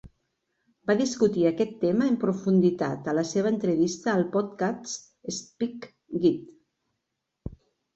[0.91, 4.99] Va discutir aquest tema en profunditat a la seva entrevista al podcast
[5.39, 5.97] "Skeptics'
[6.29, 7.57] Guide".